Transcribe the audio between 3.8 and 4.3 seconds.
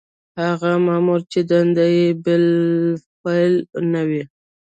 نه وي.